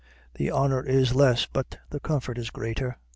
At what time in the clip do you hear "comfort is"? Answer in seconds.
1.99-2.49